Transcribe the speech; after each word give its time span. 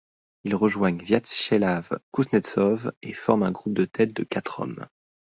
Ils 0.45 0.55
rejoignent 0.55 0.97
Viatcheslav 1.03 1.99
Kouznetsov 2.09 2.91
et 3.03 3.13
forment 3.13 3.43
un 3.43 3.51
groupe 3.51 3.75
de 3.75 3.85
tête 3.85 4.13
de 4.13 4.23
quatre 4.23 4.61
hommes. 4.61 4.87